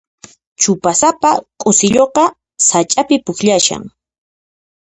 Chupasapa 0.61 1.31
k'usilluqa 1.59 2.25
sach'api 2.67 3.15
pukllashan. 3.25 3.83